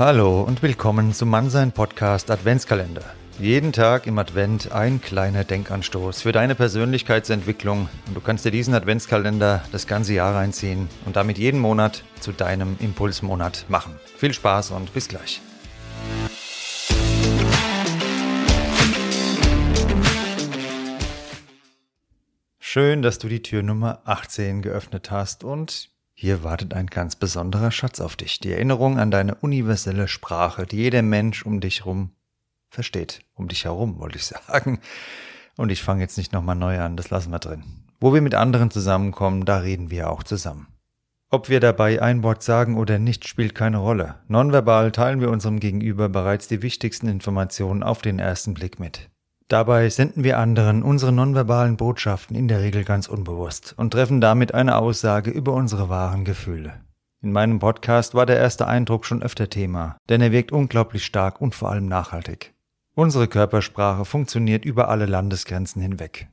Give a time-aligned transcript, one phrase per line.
[0.00, 3.04] Hallo und willkommen zum Mannsein Podcast Adventskalender.
[3.38, 8.72] Jeden Tag im Advent ein kleiner Denkanstoß für deine Persönlichkeitsentwicklung und du kannst dir diesen
[8.72, 13.94] Adventskalender das ganze Jahr reinziehen und damit jeden Monat zu deinem Impulsmonat machen.
[14.16, 15.42] Viel Spaß und bis gleich.
[22.58, 27.70] Schön, dass du die Tür Nummer 18 geöffnet hast und hier wartet ein ganz besonderer
[27.70, 28.40] Schatz auf dich.
[28.40, 32.10] Die Erinnerung an deine universelle Sprache, die jeder Mensch um dich herum
[32.68, 33.20] versteht.
[33.32, 34.80] Um dich herum, wollte ich sagen.
[35.56, 37.64] Und ich fange jetzt nicht nochmal neu an, das lassen wir drin.
[38.00, 40.66] Wo wir mit anderen zusammenkommen, da reden wir auch zusammen.
[41.30, 44.16] Ob wir dabei ein Wort sagen oder nicht, spielt keine Rolle.
[44.28, 49.08] Nonverbal teilen wir unserem Gegenüber bereits die wichtigsten Informationen auf den ersten Blick mit.
[49.50, 54.54] Dabei senden wir anderen unsere nonverbalen Botschaften in der Regel ganz unbewusst und treffen damit
[54.54, 56.74] eine Aussage über unsere wahren Gefühle.
[57.20, 61.40] In meinem Podcast war der erste Eindruck schon öfter Thema, denn er wirkt unglaublich stark
[61.40, 62.54] und vor allem nachhaltig.
[62.94, 66.28] Unsere Körpersprache funktioniert über alle Landesgrenzen hinweg.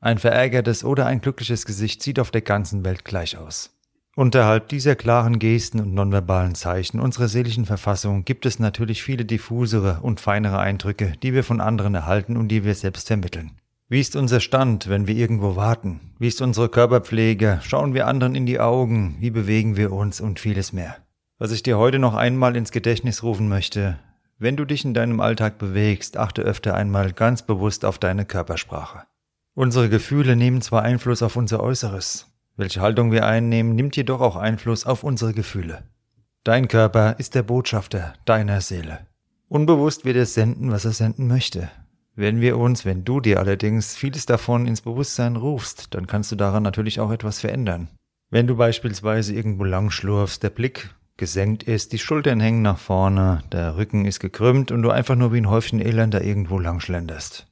[0.00, 3.76] Ein verärgertes oder ein glückliches Gesicht sieht auf der ganzen Welt gleich aus.
[4.14, 10.00] Unterhalb dieser klaren Gesten und nonverbalen Zeichen unserer seelischen Verfassung gibt es natürlich viele diffusere
[10.02, 13.52] und feinere Eindrücke, die wir von anderen erhalten und die wir selbst vermitteln.
[13.88, 16.12] Wie ist unser Stand, wenn wir irgendwo warten?
[16.18, 17.60] Wie ist unsere Körperpflege?
[17.62, 19.16] Schauen wir anderen in die Augen?
[19.18, 20.96] Wie bewegen wir uns und vieles mehr?
[21.38, 23.98] Was ich dir heute noch einmal ins Gedächtnis rufen möchte,
[24.38, 29.04] wenn du dich in deinem Alltag bewegst, achte öfter einmal ganz bewusst auf deine Körpersprache.
[29.54, 34.36] Unsere Gefühle nehmen zwar Einfluss auf unser Äußeres, welche Haltung wir einnehmen, nimmt jedoch auch
[34.36, 35.84] Einfluss auf unsere Gefühle.
[36.44, 39.06] Dein Körper ist der Botschafter deiner Seele.
[39.48, 41.70] Unbewusst wird er senden, was er senden möchte.
[42.14, 46.36] Wenn wir uns, wenn du dir allerdings vieles davon ins Bewusstsein rufst, dann kannst du
[46.36, 47.88] daran natürlich auch etwas verändern.
[48.30, 53.42] Wenn du beispielsweise irgendwo lang schlurfst, der Blick gesenkt ist, die Schultern hängen nach vorne,
[53.52, 57.46] der Rücken ist gekrümmt und du einfach nur wie ein Häufchen Elender irgendwo lang schlenderst.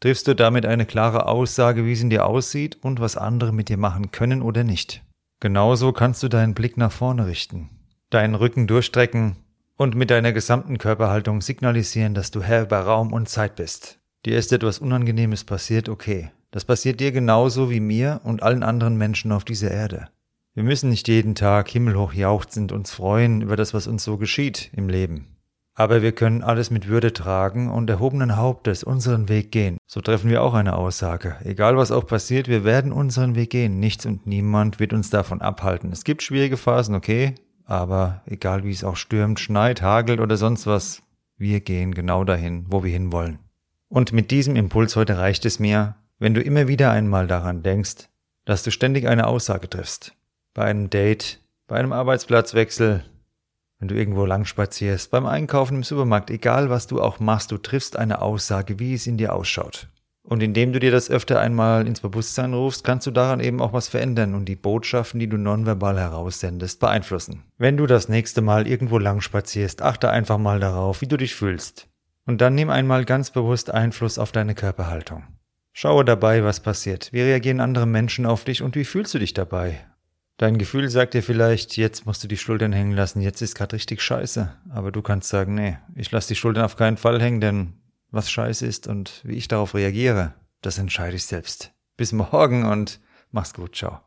[0.00, 3.68] Triffst du damit eine klare Aussage, wie es in dir aussieht und was andere mit
[3.68, 5.04] dir machen können oder nicht.
[5.40, 7.68] Genauso kannst du deinen Blick nach vorne richten,
[8.08, 9.36] deinen Rücken durchstrecken
[9.76, 13.98] und mit deiner gesamten Körperhaltung signalisieren, dass du Herr über Raum und Zeit bist.
[14.24, 16.30] Dir ist etwas Unangenehmes passiert, okay.
[16.50, 20.08] Das passiert dir genauso wie mir und allen anderen Menschen auf dieser Erde.
[20.54, 24.70] Wir müssen nicht jeden Tag himmelhoch jauchzend uns freuen über das, was uns so geschieht
[24.74, 25.36] im Leben.
[25.74, 29.78] Aber wir können alles mit Würde tragen und erhobenen Hauptes unseren Weg gehen.
[29.86, 31.36] So treffen wir auch eine Aussage.
[31.44, 33.80] Egal was auch passiert, wir werden unseren Weg gehen.
[33.80, 35.92] Nichts und niemand wird uns davon abhalten.
[35.92, 40.66] Es gibt schwierige Phasen, okay, aber egal wie es auch stürmt, schneit, hagelt oder sonst
[40.66, 41.02] was,
[41.38, 43.38] wir gehen genau dahin, wo wir hinwollen.
[43.88, 48.08] Und mit diesem Impuls heute reicht es mir, wenn du immer wieder einmal daran denkst,
[48.44, 50.14] dass du ständig eine Aussage triffst.
[50.52, 53.04] Bei einem Date, bei einem Arbeitsplatzwechsel,
[53.80, 57.56] wenn du irgendwo lang spazierst, beim Einkaufen im Supermarkt, egal was du auch machst, du
[57.56, 59.88] triffst eine Aussage, wie es in dir ausschaut.
[60.22, 63.72] Und indem du dir das öfter einmal ins Bewusstsein rufst, kannst du daran eben auch
[63.72, 67.42] was verändern und die Botschaften, die du nonverbal heraussendest, beeinflussen.
[67.56, 71.34] Wenn du das nächste Mal irgendwo lang spazierst, achte einfach mal darauf, wie du dich
[71.34, 71.88] fühlst.
[72.26, 75.24] Und dann nimm einmal ganz bewusst Einfluss auf deine Körperhaltung.
[75.72, 77.12] Schaue dabei, was passiert.
[77.12, 79.80] Wie reagieren andere Menschen auf dich und wie fühlst du dich dabei?
[80.40, 83.74] Dein Gefühl sagt dir vielleicht, jetzt musst du die Schultern hängen lassen, jetzt ist gerade
[83.74, 84.50] richtig scheiße.
[84.70, 87.74] Aber du kannst sagen, nee, ich lasse die Schultern auf keinen Fall hängen, denn
[88.10, 91.72] was scheiße ist und wie ich darauf reagiere, das entscheide ich selbst.
[91.98, 94.00] Bis morgen und mach's gut, ciao.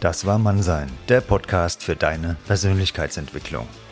[0.00, 3.68] Das war Mannsein, der Podcast für deine Persönlichkeitsentwicklung.